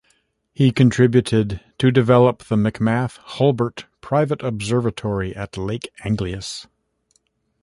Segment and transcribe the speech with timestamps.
[0.51, 6.65] He contributed to develop the McMath-Hulbert private observatory at Lake Angelus.